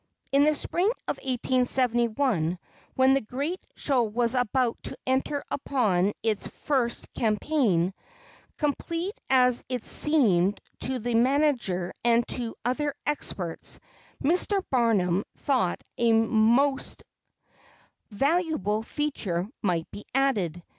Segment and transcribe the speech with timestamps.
[0.31, 2.57] In the spring of 1871,
[2.95, 7.93] when the great show was about to enter upon its first campaign,
[8.57, 13.79] complete as it seemed to the manager and to other experts,
[14.23, 14.63] Mr.
[14.71, 17.03] Barnum thought a most
[18.09, 20.63] valuable feature might be added.